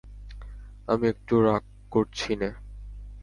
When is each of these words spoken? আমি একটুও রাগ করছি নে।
আমি 0.87 1.05
একটুও 1.07 1.39
রাগ 1.41 1.63
করছি 1.91 2.31
নে। 2.35 2.49